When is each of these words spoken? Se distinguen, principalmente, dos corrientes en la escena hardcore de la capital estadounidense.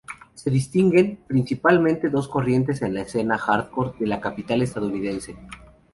Se 0.33 0.49
distinguen, 0.49 1.19
principalmente, 1.27 2.09
dos 2.09 2.27
corrientes 2.27 2.81
en 2.81 2.95
la 2.95 3.01
escena 3.03 3.37
hardcore 3.37 3.93
de 3.99 4.07
la 4.07 4.19
capital 4.19 4.63
estadounidense. 4.63 5.35